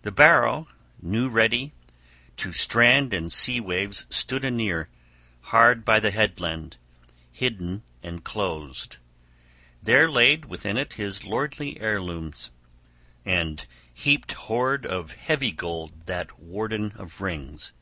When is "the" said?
0.00-0.10, 6.00-6.10